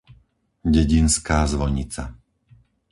[0.73, 2.03] dedinská zvonica